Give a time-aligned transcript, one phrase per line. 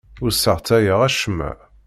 [0.23, 1.51] Ur sseɣtayeɣ acemma.